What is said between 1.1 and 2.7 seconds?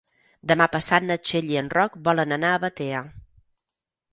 Txell i en Roc volen anar a